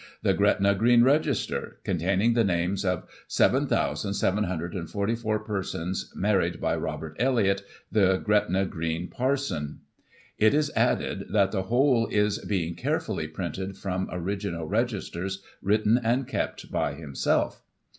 The 0.23 0.33
Gretna 0.33 0.73
Green 0.73 1.03
Register, 1.03 1.77
containing 1.83 2.33
the 2.33 2.43
names 2.43 2.83
of 2.83 3.07
7,744 3.27 5.39
persons 5.41 6.11
married 6.15 6.59
by 6.59 6.75
Robert 6.75 7.15
Elliott, 7.19 7.61
the 7.91 8.17
Gretna 8.17 8.65
Green 8.65 9.09
Parson. 9.09 9.81
It 10.39 10.55
is 10.55 10.71
added, 10.75 11.25
that' 11.33 11.51
the 11.51 11.61
whole 11.61 12.07
is 12.07 12.39
being 12.39 12.73
carefully 12.73 13.27
printed 13.27 13.77
from 13.77 14.07
the 14.07 14.15
original 14.15 14.65
registers, 14.65 15.43
written 15.61 15.99
and 16.03 16.27
kept 16.27 16.71
by 16.71 16.95
himself. 16.95 17.61